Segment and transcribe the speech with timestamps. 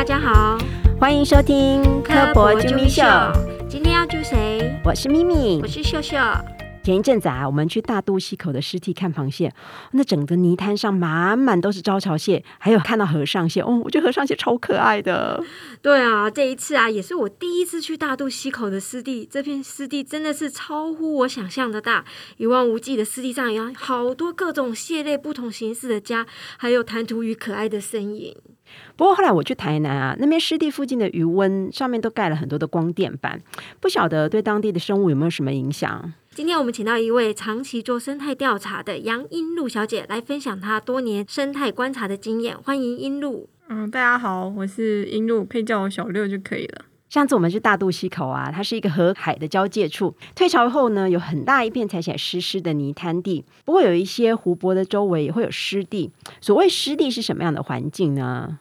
[0.00, 0.56] 大家好，
[0.98, 3.02] 欢迎收听《科博啾咪秀》，
[3.68, 4.80] 今天要救谁？
[4.82, 6.16] 我是咪咪我，是秀秀。
[6.82, 9.52] 前一阵子啊，我们去大肚溪口的湿地看螃蟹，
[9.92, 13.60] 那整个泥滩上满满都是招潮蟹，还有看到和尚蟹。
[13.60, 15.44] 哦，我觉得和尚蟹超可爱的。
[15.82, 19.28] 对啊，这一次啊，也是我第一次去大肚溪口的湿地。
[19.30, 22.04] 这片湿地真的是超乎我想象的大，
[22.38, 28.34] 一望无际的湿地上有好多各种蟹类不同形式的家，还有弹涂鱼可爱的身影。
[28.96, 33.40] 不过后来我去台南啊，那边湿地附近的余温上面都盖了很多的光电板，
[33.80, 36.14] 不晓得对当地的生物有没有什么影响。
[36.40, 42.56] 今天我们请到一位长期做生态调查的杨英露小姐来分享她多年生态观察的经验。
[42.56, 43.46] 欢迎英露。
[43.68, 46.86] 嗯，大家好，我是英露，可以叫我小六就可以了。
[47.10, 50.16] 上次我们去大肚溪口啊，它是一个河海的交界处。
[50.34, 56.10] 退潮后呢，有很大一片踩起来湿湿的泥滩地，不过有一些湖泊的周围也会有湿地。
[56.40, 58.58] 所谓湿地是什么样的环境呢？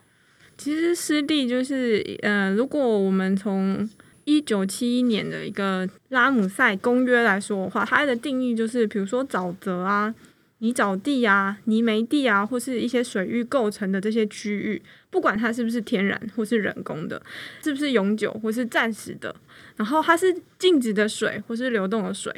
[0.58, 3.90] 其实湿地就是，呃，如果我们从
[4.26, 10.14] 一九七一年的一个拉姆塞公约来说的话，它的定义就是，比如说沼泽啊、
[10.60, 17.22] 泥沼地啊、泥煤地啊，或是一些水域构成的这些区域，不管它是不是天然或是人工的，
[17.64, 19.36] 是不是永久或是暂时的，
[19.76, 22.34] 然后它是静止的水或是流动的水，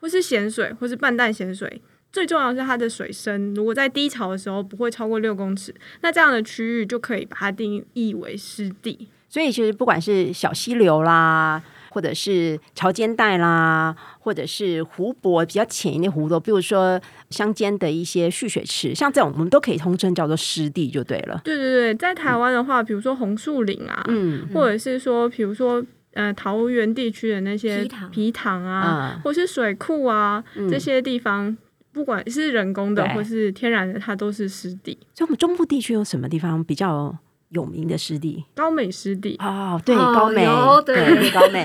[0.00, 1.80] 或是咸水或是半淡咸水。
[2.12, 9.08] 最重要是它的水深，如果在低潮的时候不会超过六公尺，那这样的区域就可以把它定义为湿地。
[9.34, 21.40] 所以其实不管是小溪流啦，或者是潮间带啦，或者是湖泊比较浅一点湖泊，比如说乡间的一些蓄水池，像这种我们都可以通称叫做湿地就对了。
[21.42, 31.56] 对对对，在台湾的话，比如说红树林啊，嗯或者是说，比如说呃桃园地区的那些皮塘啊，嗯或是水库啊、这些地方，
[31.90, 34.96] 不管是人工的或是天然的，它都是湿地。
[35.12, 37.12] 所以我们中部地区有什么地方比较
[37.54, 38.44] 有名的湿地？
[38.54, 41.64] 高美湿地，哦，对，哦高美，有对高美，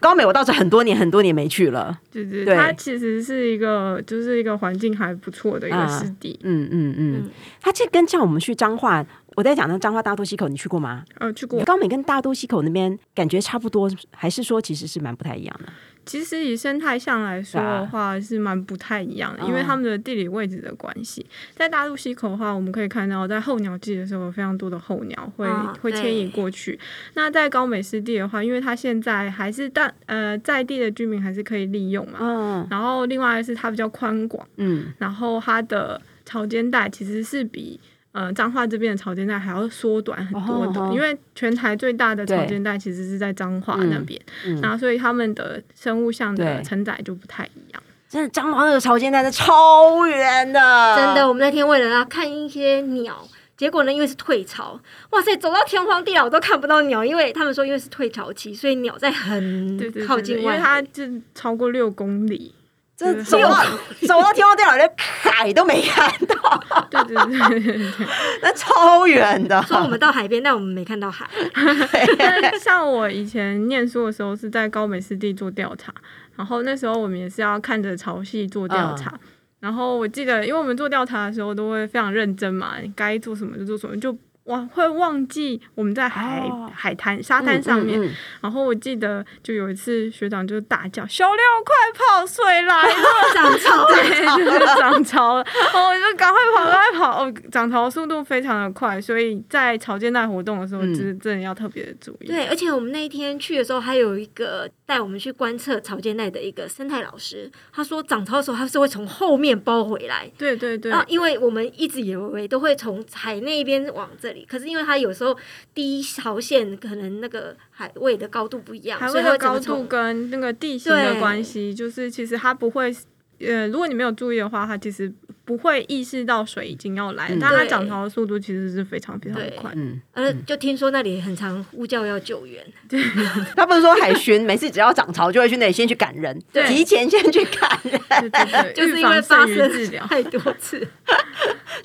[0.00, 1.96] 高美， 我倒是很多年很多年没去了。
[2.10, 6.38] 对对，对它其实是一个就是一个环境还不错的一个啊湿地。
[6.42, 7.30] 嗯嗯嗯嗯，
[7.60, 9.04] 它这跟像我们去彰化，
[9.36, 11.04] 我在讲的彰化大肚溪口，你去过吗？
[11.18, 11.62] 呃，去过。
[11.64, 15.70] 高美跟大肚溪口那边感觉差不多，还是说其实是蛮不太一样的？
[16.06, 21.26] 其实以生态上来说的话，是蛮不太一样的，因为他们的地理位置的关系。
[21.54, 26.78] 在大陆溪口的话，我们可以看到，在候鸟季的时候，有非常多的候鸟会、哦会迁移过去。
[27.14, 37.80] 那在高美湿地的话，因为它现在还是但呃在地的居民还是可以利用嘛，嗯然后另外是它比较宽广，嗯，然后它的潮间带其实是比。
[38.16, 47.82] 呃，彰化这边的潮间带还要缩短很多的，哦哦因为全台最大的潮对间带其实是在彰化嗯那边，嗯然后所以他们的生物相的承载就不太一样。
[48.08, 53.28] 真的彰化那个潮间带是超远的，真的，我们那天为了要看一些鸟。
[53.56, 54.78] 结果呢，因为是退潮，
[55.10, 60.82] 哇塞，走到天荒地老都看不到鸟，因为他们说因为是退潮期，所以鸟在很对对对靠对因为近外海。
[60.82, 61.04] 它就
[61.34, 62.54] 超过六公里。
[62.96, 63.48] 这走到
[64.08, 68.06] 走到天荒地老，连海都没看到，对对对对对
[68.42, 69.62] 那超远的。
[69.64, 71.28] 说我们到海边，但我们没看到海。
[71.54, 72.58] 对。
[72.58, 75.92] 像我以前念书的时候是在高美湿地做调查，
[76.36, 79.10] 然后那时候我们也是要看着潮汐做调查。
[79.10, 79.20] 嗯
[79.58, 87.98] 然后我记得，因为我们做调查的时候都会非常认真嘛，该做什么就做什么，就哇会忘记我们在海、哦海滩沙滩上面。
[88.00, 92.94] 嗯嗯嗯然后我记得就有一次学长就大叫：“小六，快跑，水来了！”
[93.32, 97.24] 涨潮了，对，就是涨潮了，哦，我就赶快跑，赶快跑！
[97.24, 102.26] 哦，涨潮速度非常的快，所以在潮间带活动的时候，嗯就是真的要特别的注意。
[102.26, 110.30] 对，而且我们那一天去的时候，还有一个带我们去观测潮间带的一个生态老师，他说涨潮的时候，他是会从后面包回来。
[110.36, 115.36] 对对对啊，因为我们一直以为都会从海那边往这里，可是因为它有时候
[115.74, 122.94] 第一潮线可能那个海位的高度不一样，海位的高度跟那个地形的关系，就是其实它不会。
[123.38, 125.12] 呃，如果你没有注意的话，它其实
[125.44, 129.70] 不会意识到水已经要来了，嗯但它涨潮的速度其实是非常非常的快。
[129.76, 132.98] 嗯，呃，就听说那里很常呼叫要救援， 对
[133.54, 140.06] 他不是说海巡每次只要涨潮就会去那里先去赶人，对提前先去赶人，对对对， 就是因为发生疗。
[140.06, 140.88] 太多次。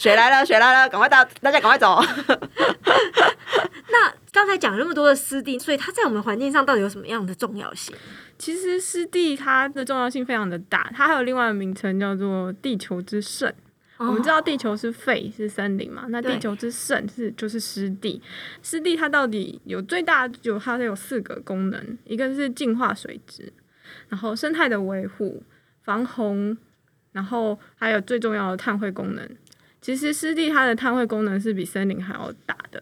[0.02, 2.02] 水来了， 水来了，赶快到大家赶快走。
[3.92, 7.96] 那刚才讲那么多的湿地，所以它在我们环境上到底有什么样的重要性？
[8.40, 13.54] 其实湿地它的重要性非常的大，它还有另外的名称叫做地球之肾。
[13.98, 18.20] 我们知道地球是肺是森林嘛，那地球之肾是就是湿地。
[18.64, 23.54] 湿地它到底有最大有它有四个功能，一个是净化水质，
[24.10, 25.44] 然后生态的维护、
[25.84, 26.58] 防洪，
[27.12, 29.30] 然后还有最重要的碳汇功能。
[29.82, 32.82] 其实湿地它的碳汇功能是比森林还要大的。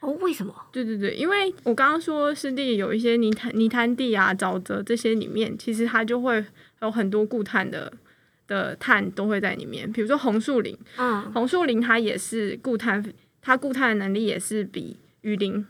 [0.00, 0.54] 哦，为什么？
[0.72, 6.44] 对对对，因为我刚刚说湿地有一些泥滩、泥滩地啊、沼泽这些里面，其实它就会
[6.82, 7.92] 有很多固碳的
[8.46, 9.90] 的碳都会在里面。
[9.92, 13.04] 比如说红树林，嗯，红树林它也是固碳，
[13.42, 15.66] 它固碳的能力也是比雨林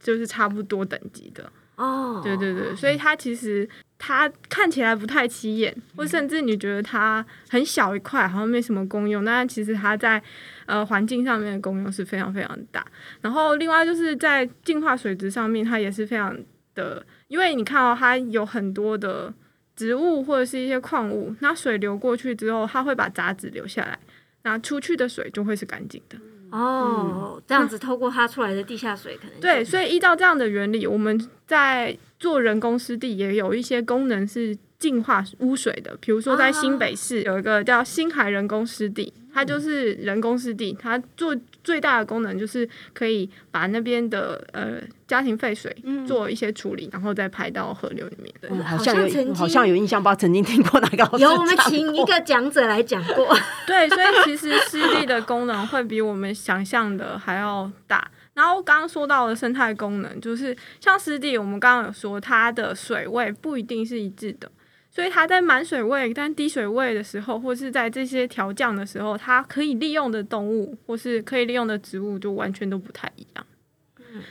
[0.00, 1.50] 就是差不多等级的。
[1.82, 3.68] 哦，对对对，所以它其实
[3.98, 10.22] 它看起来不太起眼，或甚至你觉得它很小一块，好像没什么功用，但其实它在
[10.66, 12.86] 呃环境上面的功用是非常非常大。
[13.20, 16.36] 然后另外就是在净化水质上面，它也是非常
[16.76, 19.34] 的，因为你看到、它有很多的
[19.74, 23.98] 植物或者是一些矿物，那水流过去之后，它会把杂质留下来，
[24.44, 26.16] 那出去的水就会是干净的。
[26.52, 35.96] 哦，这样子透过它出来的地下水，可能对，所以依照这样的原理，我们在做人工湿地也有一些功能是净化污水的。
[35.98, 41.34] 比如说在新北市有一个叫新海人工湿地，它就是人工湿地，它做
[41.64, 45.74] 最大的功能就是可以把那边的呃家庭废水
[46.06, 48.62] 做一些处理，然后再排到河流里面。
[48.62, 53.36] 好好像有好像有印象，不知道曾经听过哪个有我们请一个讲者来讲过，
[53.66, 58.10] 对，所以其实湿地的功能会比我们想象的还要大。
[58.34, 64.50] 然后刚刚说到的生态功能，就是像湿地，我们刚刚有说它的水位不一定是一致的，
[64.94, 73.46] 所以它在满水位但低水位的时候，或是在这些调降的时候，它可以利用的动物或是可以利用的植物就完全都不太一样。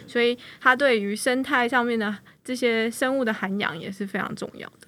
[0.06, 4.88] 所以它对于生态上面的这些生物的涵养也是非常重要的。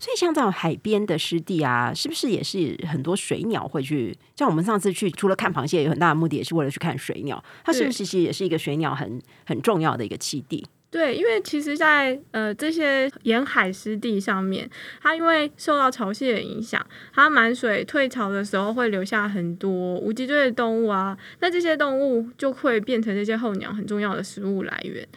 [0.00, 4.18] 所以像这种海边的湿地啊，是不是也是很多水鸟会去？
[4.34, 7.40] 像我们上次去，除了看螃蟹，有很大的目的也是为了去看水鸟。
[7.64, 10.66] 它是不是其实也是一个水鸟很很重要的一个栖地？
[10.92, 14.68] 对，因为其实在，呃这些沿海湿地上面，
[15.00, 25.08] 它因为受到潮汐的影响，它满水退潮的时候会留下很多无脊椎的动物啊，那这些动物就会变成这些候鸟很重要的食物来源。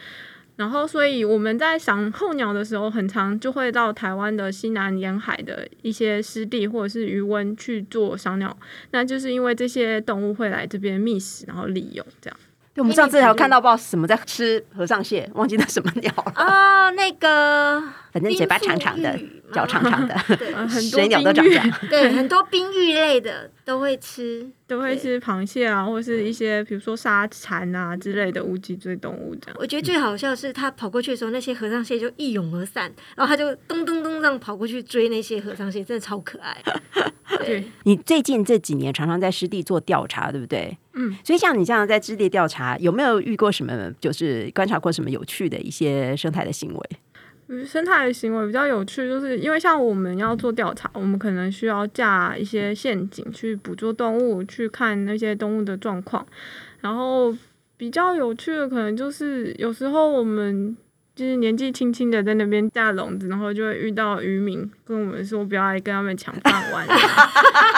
[0.55, 8.57] 然后，所以我们在赏候鸟的时候，很常就会到台湾的西南沿海的一些湿地或者是渔温去做赏鸟，
[8.91, 12.39] 那就是因为这些动物会来这边觅食，然后利用这样。
[12.75, 17.81] 对，我们上次还有看到不知道什么在吃和尚蟹，忘记那什么鸟了，哦，那个
[18.15, 19.19] 反正嘴巴长长的
[19.51, 20.15] 脚长长的，
[20.69, 21.79] 很多水鸟都长冰玉这样。
[21.89, 24.49] 对， 很多冰玉类的都会吃。
[24.67, 29.55] 都会吃螃蟹啊，或是一些比如说沙蚕啊之类的无脊椎动物这样。
[29.59, 36.57] 我觉得最好笑的是，他跑过去的时候，那些和尚蟹就一涌而散，然后他就咚咚咚这样跑过去追那些和尚蟹，真的超可爱。
[37.45, 40.75] 对，你最近这几年常常在湿地做调查，对不对？
[40.93, 46.89] 嗯，所以像你这样在湿地调查，有没有遇过什么，就是观察过什么有趣的一些生态的行为？
[47.47, 56.25] 嗯生态行为比较有趣，就是因为像我们要做调查，我们可能需要架一些陷阱去捕捉动物，去看那些动物的状况。
[56.81, 57.35] 然后
[57.77, 60.75] 比较有趣的，可能就是有时候我们
[61.15, 66.97] 就是年纪轻轻的在那边架笼子，然后就会遇到渔民跟我们说不要来跟他们抢饭碗、啊，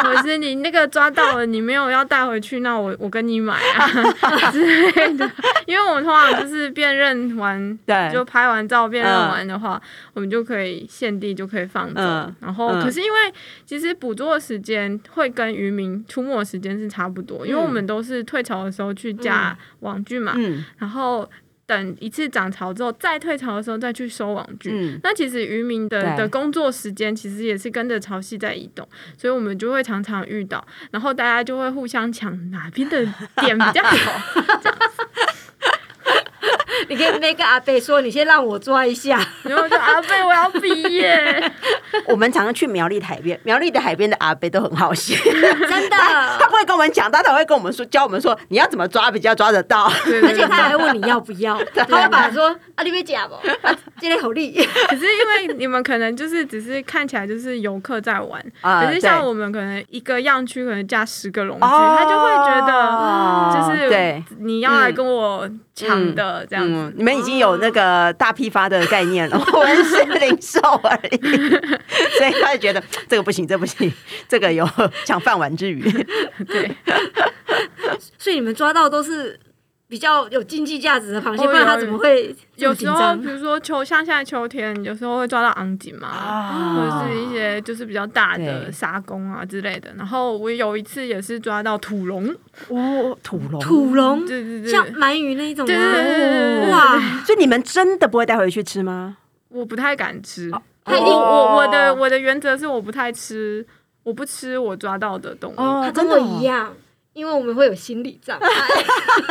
[0.03, 5.29] 或者是你那个抓到了，你没有要带回去，那我我跟你买啊之类的。
[5.67, 9.79] 因为我们通常就是辨认完 对就拍完照辨认完的话，
[10.13, 12.01] 我们就可以现地就可以放走。
[12.01, 13.19] 嗯然后，嗯可是因为
[13.65, 21.29] 其实捕捉的时间会跟渔民出没的时间是差不多，因为我们都是退潮的时候去架网具嘛，嗯然后
[21.67, 24.71] 等一次涨潮之后再退潮的时候再去收网具。
[24.71, 33.05] 嗯，那其实渔民的的工作时间其实也是跟着潮汐在移动，所以我们就会常常遇到，然后大家就会互相抢哪边的
[33.41, 34.21] 点比较好。
[36.89, 39.19] 你跟那个阿贝说，你先让我抓一下。
[39.43, 41.51] 然后说阿贝，我要毕业。
[42.05, 45.97] 我们常常去苗栗的海边，苗栗的海边的阿贝都很好心，真的，
[46.39, 49.85] 他不会跟我们讲，但他会跟我们说，教我们说你要怎么抓比较抓得到。
[50.05, 53.35] 而且他还问你要不要， 他会把说啊，你别假不，
[53.97, 54.53] 啊今天好利。
[54.87, 66.73] 可是因为你们可能就是只是看起来就是游客在玩，啊可是像我们可能一个样区可能架十个笼具，哦他就会觉得就是对你要来跟我抢的这样子。
[66.73, 71.17] 嗯，你们已经有那个大批发的概念了， 我们是零售而已，
[72.17, 73.91] 所以他就觉得这个不行，这不行，
[74.29, 74.67] 这个有
[75.05, 75.81] 抢饭碗之余。
[76.47, 76.75] 对，
[78.17, 79.39] 所以你们抓到都是
[79.87, 83.27] 比较有经济价值的螃蟹，哦不然它怎么会有时候比？
[83.29, 86.75] 如说秋，像现在秋天，有时候会抓到昂锦嘛。
[86.75, 92.27] 或者是一些就是比较大的沙公啊之类的，然后我有一次也是抓到土龙，
[92.67, 95.67] 哦，土龙，土龙对对对，像鳗鱼那一种吗？
[95.67, 99.17] 对对对对对对哇，所以你们真的不会带回去吃吗？
[99.49, 100.51] 我不太敢吃。
[100.83, 103.65] 他一定我我我的哦我的原则是我不太吃
[104.03, 105.55] 我不吃我抓到的动物。
[105.57, 106.73] 哦他跟我一样，
[107.17, 108.47] 因为我们会有心理障碍。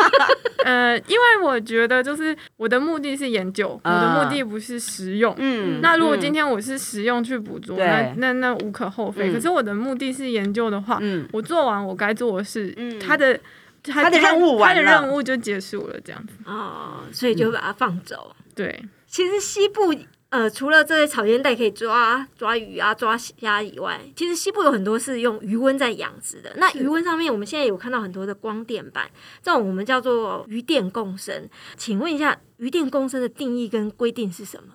[0.66, 5.33] 呃，因为我觉得就是我的目的是研究，我的目的不是实用。
[5.38, 9.31] 嗯那如果今天天我是实用去捕捉，对那那那无可厚非。
[9.31, 13.38] 嗯可是我的目的是研究的话，嗯我做完我该做的事，嗯他的
[13.85, 16.35] 他他的任务完他的任务就结束了，这样子。
[16.45, 18.35] 哦，所以就把它放走。
[18.57, 19.95] 对，其实西部
[20.28, 26.52] 呃，除了这些草原带可以抓抓鱼啊、抓虾以外，其实西部有很多是用鱼温在养殖的。
[26.56, 29.09] 那是鱼温上面，我们现在有看到很多的光电板，
[29.40, 31.49] 这种我们叫做鱼电共生。
[31.76, 34.75] 请问一下，鱼电共生的定义跟规定是什么？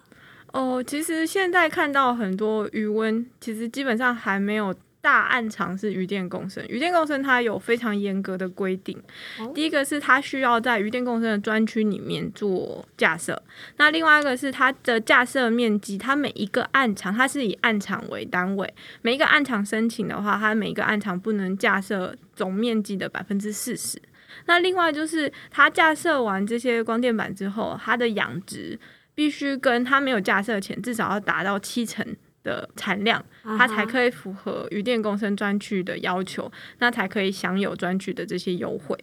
[0.53, 6.63] 哦，其实现在看到很多鱼温，其实基本上还没有大暗场是鱼电共生。
[6.67, 8.97] 鱼电共生它有非常严格的规定，
[9.39, 13.41] 哦第一个是它需要在鱼电共生的专区里面做架设，
[13.77, 23.99] 那另外一个是它的架设面积，它每一个暗场它是以暗场为单位，每一个暗场申请的话，它每一个暗场不能架设总面积的百分之四十。
[24.45, 28.79] 那另外就是它架设完这些光电板之后，它的养殖
[29.13, 32.05] 必须跟它没有架设前至少要达到七成
[32.43, 33.85] 的产量，它才。
[33.91, 38.97] 可以符合鱼电共生专区的要求，那才可以享有专区的这些优惠。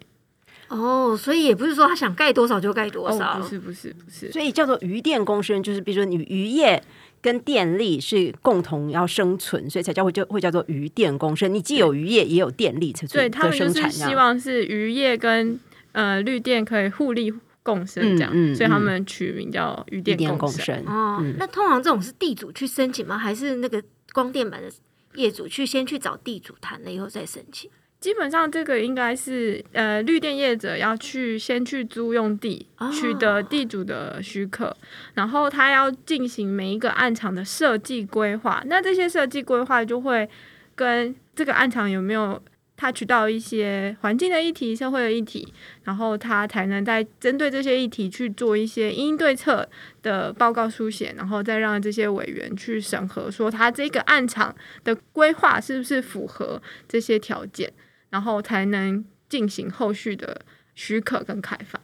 [0.69, 3.35] 哦，所以也不是说他想盖多少就盖多少。
[3.35, 6.83] 哦，不是不是不是，所以叫做渔电共生，就是比如说你渔业
[7.21, 11.53] 跟电力是共同要生存，所以才叫会就会叫做渔电共生。
[11.53, 15.61] 你既有渔业也有电力，才对他们就生产是希望是渔业跟
[15.93, 17.31] 呃绿电可以互利
[17.63, 20.77] 共生这样，嗯嗯所以他们取名叫渔电共共生。
[20.87, 23.19] 哦，嗯那通常这种是地主去申请吗？
[23.19, 24.71] 还是那个光电板的
[25.15, 27.71] 业主去先去找地主谈了以后再申请？
[28.01, 34.77] 基本上这个应该是呃绿电业者要去先去租用地哦，取得地主的许可，
[35.15, 38.63] 然后他要进行每一个暗场的设计规划。
[38.67, 40.29] 那这些设计规划就会
[40.77, 42.41] 跟这个暗场有没有
[42.79, 49.69] touch 到一些环境的议题、社会的议题，然后他才能在针对这些议题去做一些因应对策
[50.01, 54.55] 的报告书写，然后再让这些委员去审核，说他这个案场
[54.85, 57.71] 的规划是不是符合这些条件。
[58.11, 60.41] 然后才能进行后续的
[60.75, 61.79] 许可跟开发。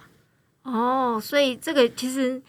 [0.62, 2.40] 哦，所以这个其实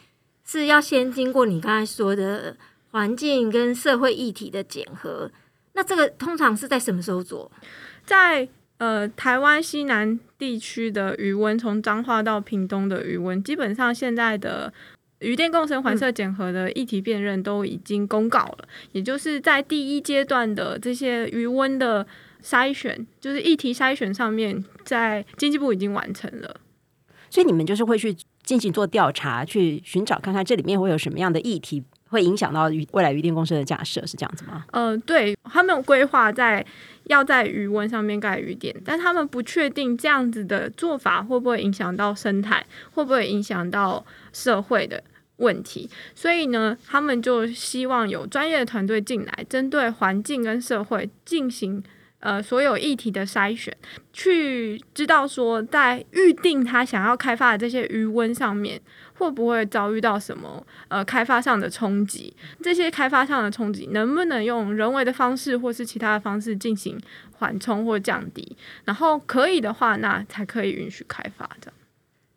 [0.46, 2.56] 是要先经过你刚才说的
[2.92, 5.30] 环境跟社会议题的检核。
[5.76, 7.52] 那这个通常是在什么时候做？
[8.06, 14.74] 在呃台湾西南地区的余温，从彰化到屏东的余温，基本上现在的
[15.20, 22.06] 余电共生环设检核的议题辨认都已经公告了，也就是在第一阶段的这些余温的
[22.44, 26.60] 筛选，就是议题筛选上面，在经济部已经完成了。
[27.30, 31.84] 所以你们就是会去进行做调查，去寻找看看这里面会有什么样的议题
[32.16, 34.64] 会影响到未来渔电公司的假设，是这样子吗？
[34.72, 36.66] 呃，对他们有规划在
[37.08, 45.04] 要在余温上面盖雨点，但他们不确定这样子的做法会不会影响到生态，会不会影响到社会的
[45.38, 45.90] 问题。
[46.16, 51.84] 所以呢，他们就希望有专业的团队进来，针对环境跟社会进行。
[52.26, 53.72] 呃，所有议题的筛选，
[54.12, 58.82] 去知道说，在预定他想要开发的这些余温上面，
[59.14, 62.36] 会不会遭遇到什么呃开发上的冲击？
[62.64, 67.00] 这些开发上的冲击能不能用人为的方式或是其他的方式进行
[67.34, 68.58] 缓冲或降低？
[68.86, 71.76] 然后可以的话，那才可以允许开发这样。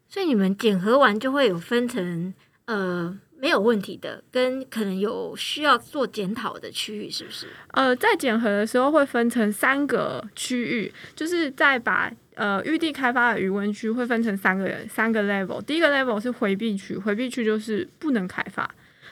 [0.07, 2.35] 所以你们检核完就会有分成
[2.67, 7.47] 呃没有问题的，跟可能有需要做检讨的区域，是不是？
[7.69, 15.63] 呃，在检核的时候会分成三个区域，就是在把呃预定开发的余温区会分成三个人三个 level。
[15.63, 18.69] 第一个 level 是回避区，回避区就是不能开发。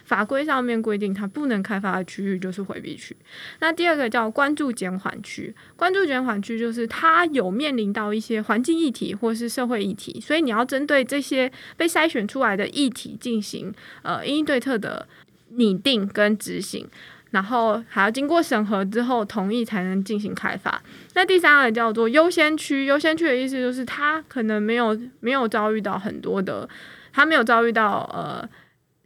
[0.07, 3.15] 法规上面规定，它不能开发的区域就是回避区。
[3.59, 15.07] 那第二个叫关注减缓区，关注减缓区就是它有面临到一些环境议题或是社会议题，所以你要针对这些被筛选出来的议题进行呃应对策的
[15.51, 16.89] 拟定跟执行。
[17.33, 20.81] 然后还要经过审核之后同意才能进行开发。
[21.15, 26.67] 那第三个叫做优先区，优先区的意思就是它可能没有没有遭遇到很多的，
[27.13, 28.49] 它没有遭遇到呃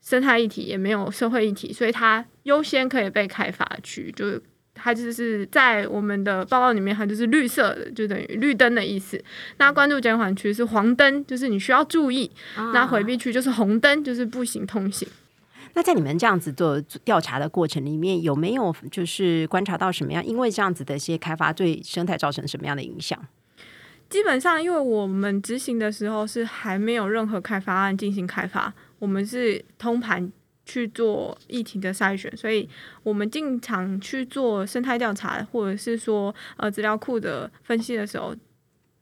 [0.00, 4.42] 生态议题，也没有社会议题，所以它优先可以被开发区，就是
[4.74, 9.22] 它就是在我们的报告里面，它就是绿色的，就等于绿灯的意思。
[9.58, 12.30] 那关注减缓区是黄灯，就是你需要注意；
[12.72, 15.06] 那回避区就是红灯，就是不行通行。
[15.74, 20.24] 那在你们这样子做调查的过程里面，有没有就是观察到什么样？
[20.24, 23.16] 因为这样子的一些开发对生态造成什么样的影响？
[24.08, 30.30] 基本上，因为我们执行的时候是还没有任何开发案进行开发，我们是通盘
[30.64, 32.68] 去做议题的筛选，所以
[33.02, 38.32] 我们进场去做生态调查，或者是说呃资料库的分析的时候，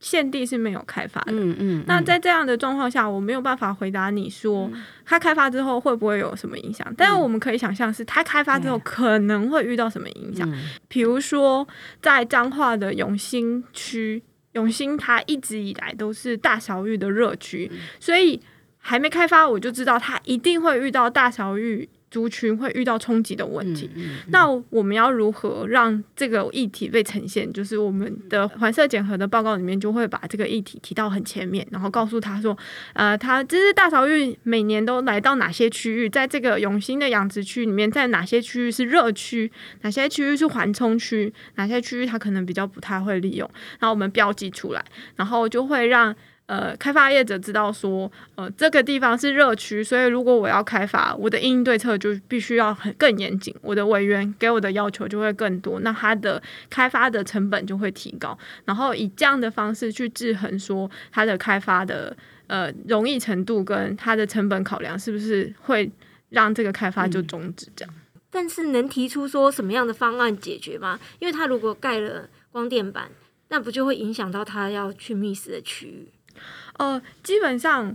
[0.00, 1.32] 现地是没有开发的。
[1.32, 4.70] 嗯嗯，那在这样的状况下，我没有办法回答你说
[5.04, 10.48] 它开发之后会不会有什么影响，但是我们可以想象是它开发之后可能会遇到什么影响，
[10.86, 11.66] 比如说
[12.00, 18.40] 在彰化的永兴区，永兴它一直以来都是大小玉的热区，所以
[18.78, 21.88] 还没开发我就知道它一定会遇到大小玉。
[22.10, 23.90] 族群会遇到冲击的问题，
[24.28, 27.52] 那我们要如何让这个议题被呈现？
[27.52, 32.56] 就是我们的环色检核的报告里面就会把这个议题提到很前面，然后告诉他说，
[32.94, 43.46] 呃，他这是大潮玉每年都来到哪些区域，在这个永兴的养殖区里面，在哪些区域是热区，哪些区域是缓冲区，哪些区域它可能比较不太会利用，
[43.80, 44.82] 然后我们标记出来，
[45.16, 46.16] 然后就会让。
[46.48, 65.90] 呃，开发业者知道说，呃，这个地方是热区，所以如果我要开发，我的应对策就必须要很更严谨，我的委员给我的要求就会更多，那它的开发的成本就会提高，然后以这样的方式去制衡说它的开发的呃容易程度跟它的成本考量是不是会
[66.30, 67.94] 让这个开发就终止这样。
[68.30, 70.98] 但是能提出说什么样的方案解决吗？
[71.18, 73.10] 因为它如果盖了光电板，
[73.48, 76.08] 那不就会影响到它要去觅食的区域？
[76.78, 77.94] 呃，基本上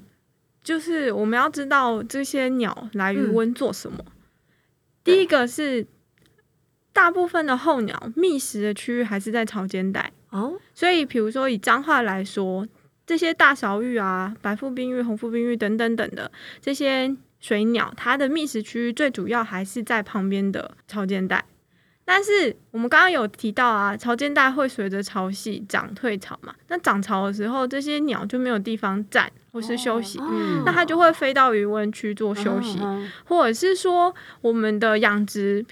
[0.63, 3.97] 就是我们要知道这些鸟来余温做什么。
[5.03, 5.85] 第一个是
[6.93, 12.67] 大部分的候鸟觅食的区域还是在潮间带哦，所以比如说以脏话来说，
[13.05, 21.43] 这些大小玉啊、白腹冰玉、红腹冰玉等等等的这些水鸟，它的觅食区域最主要还是在旁边的潮间带。
[22.05, 26.53] 但是我们刚刚有提到啊，潮间带会随着潮汐涨退潮嘛？
[26.67, 30.19] 那涨潮的时候，这些鸟就没有地方站或是休息，
[30.65, 32.79] 那它就会飞到渔温区做休息，
[33.25, 35.65] 或者是说我们的养殖。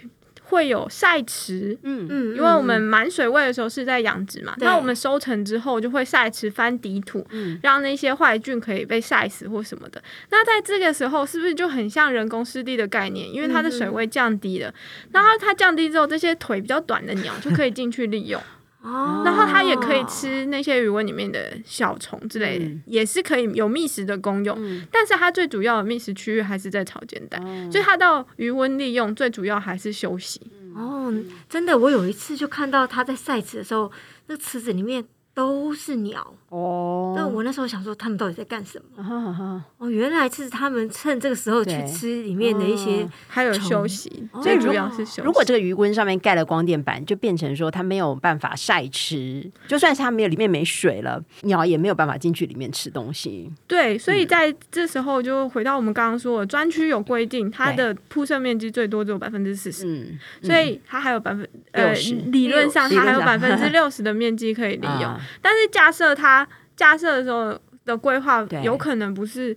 [0.51, 7.25] 会有晒池，嗯嗯，因为我们满水位的时候是在养殖嘛，那我们收成之后就会晒池翻底土，
[7.63, 10.03] 让那些坏菌可以被晒死或什么的。
[10.29, 13.33] 那在这个时候，是不是就很像人工湿地的概念？
[13.33, 14.73] 因为它的水位降低了，
[15.13, 18.41] 然后它降低之后，这些腿比较短的鸟就可以进去利用。
[18.81, 24.57] 哦，然后它也可以吃那些鱼温里面的小虫之类的，也是可以有觅食的功用。
[24.91, 27.37] 但是它最主要的觅食区域还是在草间带，
[27.71, 30.41] 所以它到余温利用最主要还是休息。
[30.75, 31.13] 哦，
[31.47, 33.91] 真的，我有一次就看到它在晒池的时候，
[34.27, 36.35] 那池子里面都是鸟。
[36.51, 39.63] 哦，但我那时候想说，他们到底在干什么？
[39.77, 45.21] 哦，原来是他们趁这个时候去吃里面的一些，还有休息，最主要是休息。
[45.21, 53.49] 如果这个鱼温上面盖了光电板，就变成说它没有办法晒吃，就算是它没有里面没水了，鸟也没有办法进去里面吃东西。
[53.65, 61.93] 对，所以在这时候就回到我们刚刚说的，专区有规定，它的铺设面积最多只有百分之四十，嗯，所以它还有百分呃，
[62.25, 66.40] 理论上它还有百分之六十的面积可以利用， 但是假设它
[66.81, 69.55] 架设的时候的规划有可能不是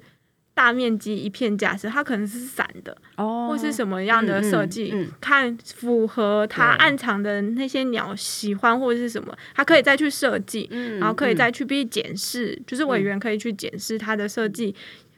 [0.52, 10.68] 大面积一片架设，它可能是散的，哦，或是什么样的设计，看符合它暗藏的那些鸟喜欢或者是什么，它可以再去设计，
[11.00, 14.74] 然后可以再去必检视，就是委员可以去检视它的设计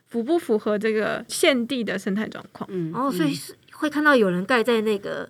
[0.07, 2.71] 符不符合这个现地的生态状况。
[2.73, 5.29] 嗯，哦，所以是会看到有人盖在那个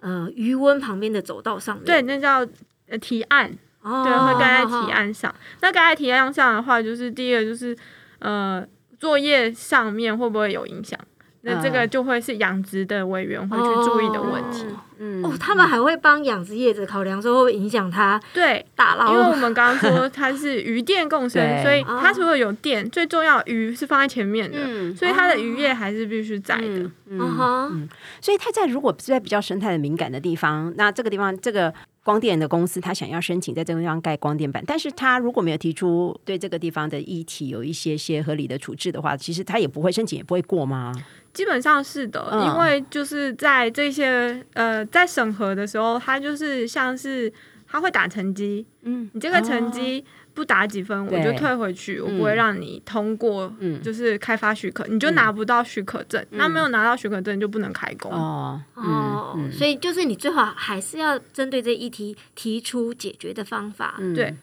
[0.00, 2.46] 呃余温旁边的走道上面，对，那叫
[2.88, 3.52] 呃提案。
[3.84, 5.32] 对，会盖在提案上。
[5.60, 7.76] 那盖在提案上的话，就是第一个就是，
[8.18, 8.66] 呃，
[8.98, 10.98] 作业上面会不会有影响？
[11.46, 14.64] 那这个就会是养殖的委员会去注意的问题。
[14.96, 19.12] 嗯，哦，他们还会帮养殖业者考量说会不会影响它对打捞。
[19.12, 24.56] 因为我们刚刚说它是鱼电共生， 所以它除了有电，最重要鱼是放在前面的，
[24.96, 26.90] 所以它的渔业还是必须在的。
[27.10, 27.88] 嗯哼，
[28.22, 31.74] 所以它在如果是在比较生态的敏感的地方，那这个地方这个。
[32.04, 40.92] 光电的公司，他想要申请在这个地方盖光电板，但是他如果没有提出对这个地方的议题有一些些合理的处置的话，其实他也不会申请，也不会过吗？
[41.32, 47.32] 基本上是的，因为就是在这些呃，在审核的时候，他就是像是
[47.66, 50.04] 他会打成绩，嗯，你这个成绩。
[50.34, 53.50] 不打几分我就退回去，我不会让你通过，
[53.82, 56.24] 就是开发许可，你就拿不到许可证。
[56.30, 58.10] 那没有拿到许可证就不能开工。
[58.12, 63.94] 哦哦，所以就是你最好还是要针对这议题提出解决的方法。
[64.14, 64.34] 对，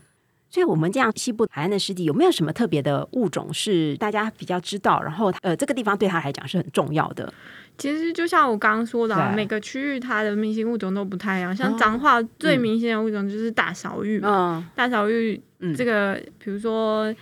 [0.49, 5.01] 所以我们这样西部海岸的湿地有没有什么特别的物种是大家比较知道？
[5.01, 7.33] 然后呃，这个地方对他来讲是很重要的。
[7.81, 11.55] 其实就像我刚刚说的，每个区域它的明星物种都不太一样。
[11.55, 15.41] 像彰化最明显的物种就是大小玉，嗯，大小玉。
[15.75, 17.13] 这个比如说，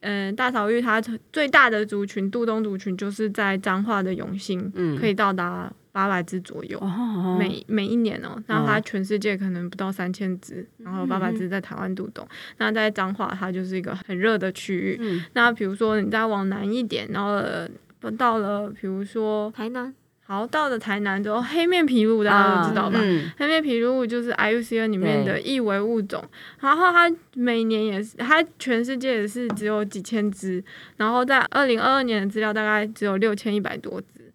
[0.00, 6.78] 呃，大草域它最大的族群渡冬族群就是在彰化的永兴，嗯可以到达八百只左右。
[6.80, 12.26] 哦，每每一年哦，那它全世界可能不到三千只，然后八百只在台湾渡冬。
[12.56, 14.96] 那在彰化，它就是一个很热的区域。
[15.00, 17.68] 嗯那比如说你再往南一点，然后呃
[18.10, 19.94] 到了比如说台南。
[20.26, 22.98] 好到了台南之后，黑面琵鹭大家都知道吧？
[22.98, 23.30] 嗯。
[23.36, 26.24] 黑面琵鹭就是 IUCN 里面的易危物种，
[26.60, 30.64] 然后它每年也是，它全世界也是只有几千只，
[30.96, 34.32] 然后在二零二二年的资料大概只有六千一百多只，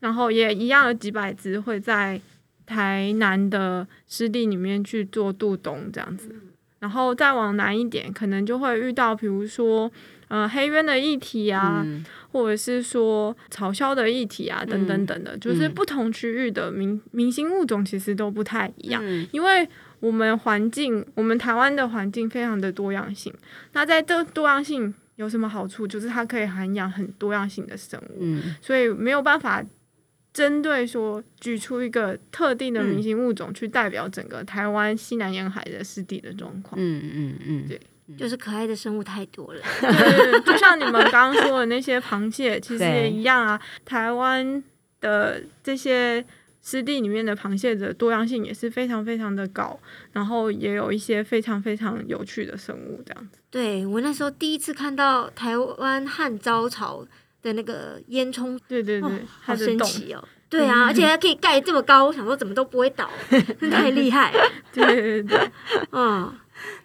[0.00, 2.20] 然后也一样有几百只会在
[2.66, 6.34] 台南的湿地里面去做渡冬这样子，
[6.80, 9.90] 然后再往南一点，可能就会遇到比如说
[10.28, 19.68] 呃黑鸢的议题啊，嗯或者是说嘲笑的议题啊，等等等的，就是嗯不同区域的明明星物种其实都不太一样，嗯因为
[20.00, 23.32] 我们环境，我们台湾的环境非常的多样性。
[23.72, 25.86] 那在这多样性有什么好处？
[25.86, 29.62] 就是它可以涵养很多样性的生物，嗯所以没有办法
[30.32, 36.80] 针对说举出一个特定的明星物种去代表整个台湾西南沿海的湿地的状况。
[36.80, 37.80] 嗯嗯嗯，对
[38.16, 39.60] 就是可爱的生物太多了。
[39.80, 43.60] 对，就像你们刚刚说的那些螃蟹，其实也一样啊。
[43.84, 44.62] 台湾
[45.00, 46.24] 的这些
[46.60, 49.78] 湿地里面的螃蟹的多样性也是非常非常的高，
[50.12, 53.38] 然后也有一些非常非常有趣的生物这样子。
[53.48, 57.06] 对我那时候第一次看到台湾汉招潮
[57.42, 60.22] 的那个烟囱，对对对，哦，好神奇哦！
[60.48, 63.08] 对啊，而且还可以盖这么高，我想说怎么都不会倒，
[63.70, 64.38] 太厉害了。
[64.72, 65.50] 对对对，
[65.92, 66.32] 嗯，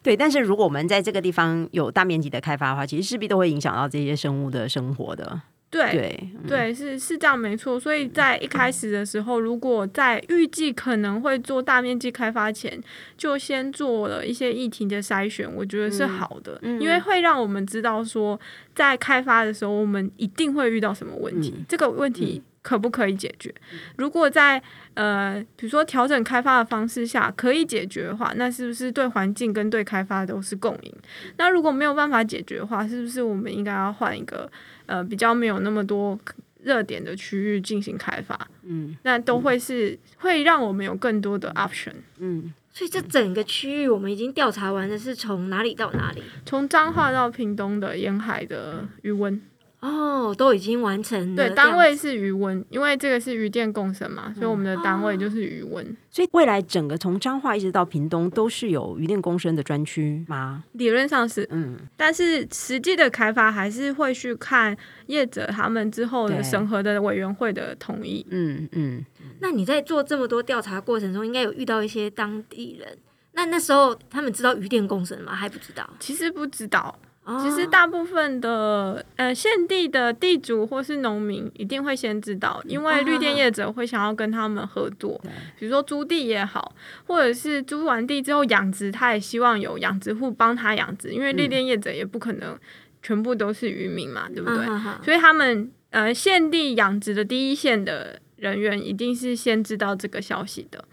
[0.03, 0.15] 对。
[0.15, 5.41] 但是如果我们在这个地方有大面积的开发的话，其实势必都会影响到这些生物的生活的。
[5.69, 7.77] 对对，嗯对，是是这样没错。
[7.77, 12.81] 所以在一开始的时候，如果在预计可能会做大面积开发前，
[13.17, 18.39] 就先做了一些议题的筛选，我觉得是好的，嗯因为会让我们知道说，
[18.73, 23.53] 在开发的时候，我们一定会遇到什么问题，嗯这个问题可不可以解决？
[23.97, 24.61] 如果在
[24.93, 30.93] 呃，比如说调整开发的方式下可以解决的话，那是不是对环境跟对开发都是共赢？
[31.37, 34.49] 那如果没有办法解决的话，是不是我们应该要换一个
[34.85, 36.19] 呃比较没有那么多
[36.63, 38.47] 热点的区域进行开发？
[38.63, 41.93] 嗯那都会是会让我们有更多的 option。
[42.17, 46.21] 嗯所以这整个区域我们已经调查完了，是从哪里到哪里？
[46.45, 49.41] 从彰化到屏东的沿海的余温，
[49.85, 51.47] 哦，都已经完成了。
[51.47, 55.95] 对，单位是余温，因为这个是余电共生嘛，所以我们的单位就是余温。
[56.09, 60.63] 所以未来整个从彰化一直到屏东都是有渔电共生的专区吗？
[60.71, 64.75] 理论上是，嗯但是实际的开发还是会去看
[65.07, 68.25] 业者他们之后的对审核的委员会的同意。
[68.31, 69.05] 嗯嗯，
[69.39, 72.97] 那你在做这么多调查过程中，应该有遇到一些当地人。
[73.33, 75.35] 那那时候他们知道渔电共生吗？
[75.35, 75.85] 还不知道。
[75.99, 85.19] 其实不知道，哦其实大部分的呃现地的地主或是农民一定会先知道，因为绿电业者会想要跟他们合作，
[85.59, 86.73] 比如说租地也好，
[87.07, 92.55] 或者是租完地之后养殖，他也希望有养殖户帮他养殖，因为绿电业者也不可能
[93.01, 94.65] 全部都是渔民嘛，对不对？
[95.03, 100.85] 所以他们呃现地养殖的第一线的人员一定是先知道这个消息的，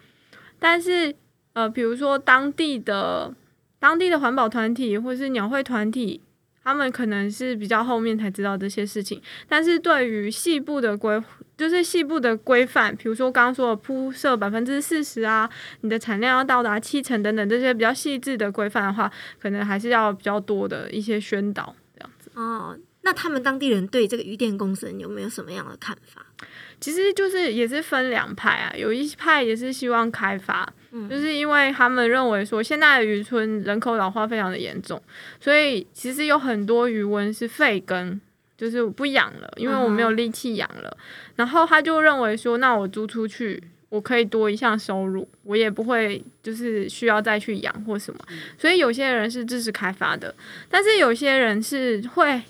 [0.59, 1.15] 但是
[1.53, 3.35] 呃，比如说当地的
[3.83, 6.23] 当地的环保团体或是鸟会团体，
[6.63, 11.21] 他们可能是比较后面才知道这些事情，但是对于细部的规，
[11.57, 22.31] 就是细部的规范，比如说刚刚说的铺设百分之四十啊，你的产量要到达七成等等这些比较细致的规范的话，可能还是要比较多的一些宣导这样子。
[22.35, 26.25] 哦，那他们当地人对这个渔电共生有没有什么样的看法？
[26.79, 35.03] 其实就是也是分两派啊，有一派也是希望开发，嗯就是因为他们认为说现在的渔村人口老化非常的严重，
[35.41, 38.21] 所以其实有很多渔翁是废耕，
[38.57, 40.97] 就是我不养了，因为我没有力气养了。
[41.35, 48.21] 然后他就认为说，那我租出去，我可以多一项收入，我也不会就是需要再去养或什么。
[48.59, 50.35] 所以有些人是支持开发的，
[50.69, 52.41] 但是有些人是会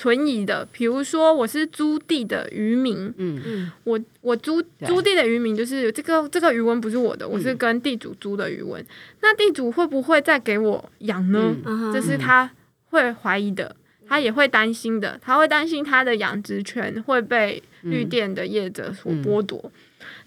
[0.00, 3.42] 存疑的，比如说我是租地的渔民，嗯。
[3.44, 8.82] 嗯，我我租租地的渔民就是这个这个渔文不是我的，我是跟地主租的渔温。
[9.20, 11.54] 那地主会不会再给我养呢？
[11.92, 12.50] 这是他
[12.86, 13.76] 会怀疑的，
[14.08, 19.70] 他也会担心的，他会担心他的养殖权会被绿电的业者所剥夺。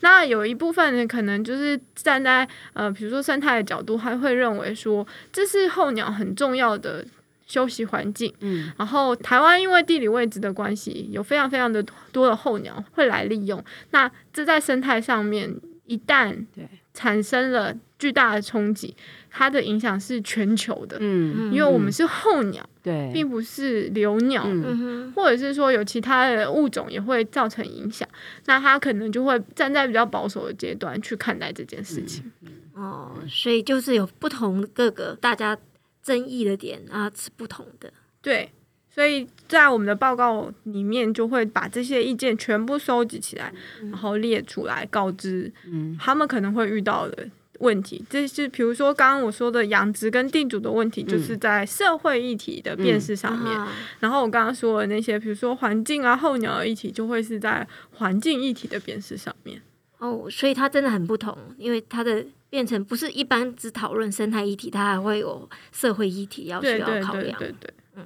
[0.01, 7.03] 那有一部分人可能就是站在呃，比如说生态的角度，他会认为说这是候鸟很重要的
[7.45, 8.33] 休息环境。
[8.39, 13.63] 嗯，然后台湾因为地理位置的关系，有非常非常的多的候鸟会来利用。
[13.91, 15.53] 那这在生态上面
[15.85, 16.67] 一旦对。
[16.95, 18.95] 产生了巨大的冲击，
[19.27, 24.43] 它的影响是全球的，嗯，因为我们是候鸟，对，并不是留鸟。
[24.45, 24.63] 嗯。
[24.63, 28.07] 嗯哼，或者是说有其他的物种也会造成影响，
[28.45, 32.31] 那它可能就会站在比较保守的阶段去看待这件事情。
[32.75, 35.57] 哦，所以就是有不同各个大家
[36.03, 37.91] 争议的点啊是不同的。
[38.21, 38.51] 对，
[38.93, 43.51] 所以在我们的报告里面就会把这些意见全部收集起来，
[43.83, 47.27] 然后列出来告知嗯他们可能会遇到的
[47.59, 48.03] 问题。
[48.09, 53.57] 这是比如说刚刚我说的养殖跟地主的问题，就是在社会议题的辨识上面。
[53.57, 59.61] 啊然后我刚刚说的那些，比如说环境啊、候鸟的议题，就会是在环境议题的辨识上面。
[60.03, 67.39] 哦，所以它真的很不同，因为它的变成不是一般只讨论生态议题，它还会有社会议题要需对对要考量。
[67.39, 68.03] 对对对。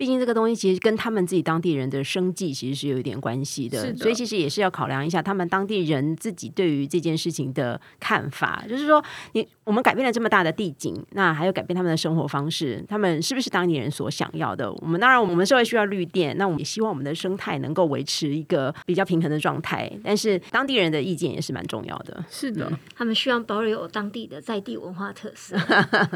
[0.00, 8.64] 毕竟这个东西其实跟他们自己当地人的生计其实是有一点关系的，所以其实也是要考量一下他们当地人自己对于这件事情的看法。
[8.66, 14.72] 就是说，你我们改变了这么大的地景，那还有改变他们的生活方式，他们是不是当地人所想要的？
[14.72, 19.92] 我们当然，我们社会需要绿电，那我们也希望我们的生态能够维持一个比较平衡的状态。
[20.02, 22.24] 但是当地人的意见也是蛮重要的。
[22.30, 25.58] 是的，他们希望保留当地的在地文化特色。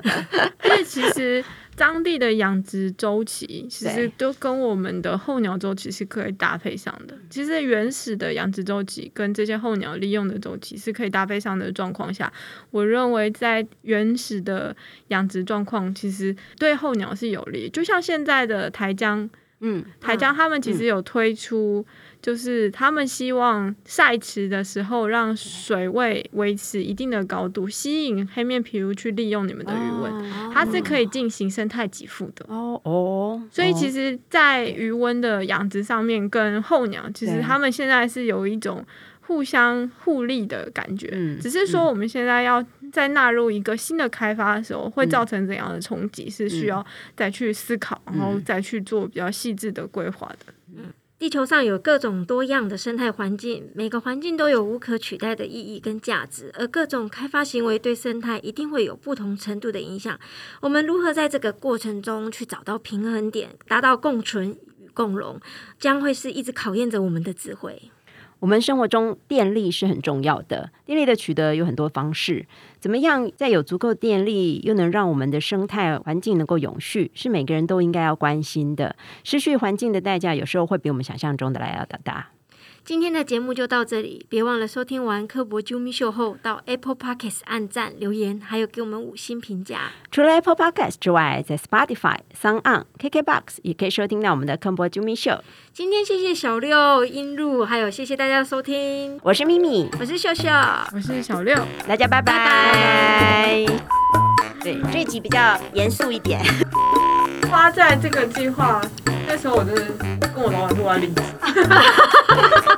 [0.64, 1.44] 因为其实
[1.76, 7.16] 当地的养殖周期其实都跟我们的候鸟周期是可以搭配上的。
[7.28, 12.32] 其实原始的养殖周期跟这些候鸟利用的周期是可以搭配上的状况下，
[12.70, 14.74] 我认为在原始的
[15.08, 17.68] 养殖状况其实对候鸟是有利。
[17.70, 19.28] 就像现在的台江，
[19.60, 21.84] 嗯，台江他们其实有推出。
[22.24, 30.10] 就是他们希望晒池的时候，让水位维持一定的高度，吸引黑面琵鹭去利用你们的鱼温。
[30.10, 32.46] 哦它是可以进行生态给付的。
[32.48, 38.82] 哦哦，所以其实实，在余温的养殖上面，跟候鸟其实他们现在是有一种
[39.20, 41.10] 互相互利的感觉。
[41.12, 46.82] 嗯只是说我们现在要在纳入一个新的开发的时候，会造成怎样的冲击，是需要
[47.14, 50.82] 再去思考，然后再去做比较细致的规划的。
[51.24, 60.20] 地球上有各种多样的生态环境，每个环境都有无可取代的意义跟价值，而各种开发行为对生态一定会有不同程度的影响。
[60.60, 65.40] 我们如何在这个过程中去找到平衡点，达到共存与共荣，
[65.78, 67.90] 将会是一直考验着我们的智慧。
[68.44, 72.44] 我们生活中电力是很重要的，电力的取得有很多方式。
[72.78, 78.96] 怎么样在有足够电力，又能让我们的生态环境能够永续，是每个人都应该要关心的。
[79.24, 82.33] 失去环境的代价，有时候会比我们想象中的来要大。
[82.84, 89.92] 今天的节目就到这里，别忘了收听完科博啾咪秀后，到 Apple Podcast 按赞、留言，还有给我们五星评价。
[90.10, 95.42] 除了 Apple Podcast 之外，在 Spotify、s o n On、KKBox 也可以收听到我们的科博啾咪秀。
[95.72, 100.50] 今天谢谢小六、音路，还有谢谢大家的收听，我是咪咪，我是秀秀。
[100.92, 101.56] 我是小六，
[101.88, 102.34] 大家拜拜。
[102.34, 103.66] 拜拜
[104.60, 106.42] 对，这一集比较严肃一点。
[107.50, 108.82] 花在这个计划，
[109.26, 109.82] 那时候我真的
[110.34, 111.22] 跟我老板说我要离职。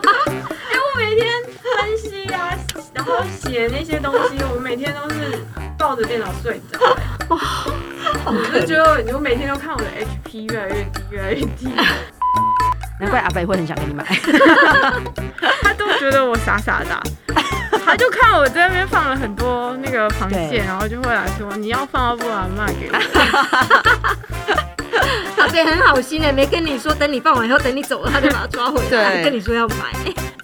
[1.18, 2.56] 天分析啊，
[2.94, 5.38] 然后写那些东西，我每天都是
[5.78, 6.96] 抱着电脑睡着、欸。
[8.24, 9.86] 我就觉得，我每天都看我的
[10.30, 11.68] HP 越来越低，越来越低。
[12.98, 14.04] 难怪阿北会很想给你买。
[15.62, 17.02] 他都觉得我傻傻的啊、
[17.84, 22.96] 他就看我在那边放了很多那个螃蟹，然后就会来说你要放要不然卖给我。
[25.42, 29.92] 阿北很好心的，没跟你说，等你放完以后，等你走了，他就把它抓回来，对跟你说要买。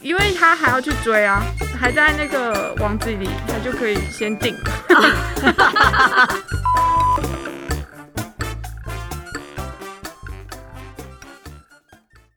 [0.03, 1.43] 因为他还要去追啊，
[1.81, 4.71] 还在那个网子里，他就可以先订了。